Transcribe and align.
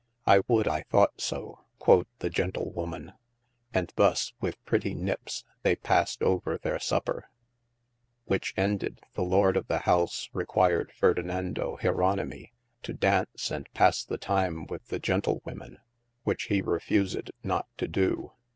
I 0.25 0.41
would 0.47 0.67
I 0.67 0.81
thought 0.81 1.21
so, 1.21 1.59
quod 1.77 2.07
the 2.17 2.31
gentle 2.31 2.71
woman. 2.71 3.13
And 3.71 3.93
thus 3.97 4.33
with 4.41 4.57
prety 4.65 4.95
nyppes, 4.95 5.43
they 5.61 5.75
passed 5.75 6.23
over 6.23 6.57
their 6.57 6.79
supper: 6.79 7.29
which 8.25 8.55
ended, 8.57 9.01
the 9.13 9.21
Lord 9.21 9.55
of 9.55 9.67
the 9.67 9.77
house 9.81 10.27
required 10.33 10.91
Ferdinando 10.91 11.77
395 11.77 11.77
THE 11.77 12.23
ADVENTURES 12.23 12.39
Jeronimi 12.41 12.51
to 12.81 12.93
daunce 12.95 13.51
and 13.55 13.73
passe 13.75 14.05
the 14.07 14.17
time 14.17 14.65
with 14.65 14.87
the 14.87 14.97
gentlewomen, 14.97 15.77
which 16.23 16.45
he 16.45 16.63
refused 16.63 17.29
not 17.43 17.67
to 17.77 17.87
doe. 17.87 18.33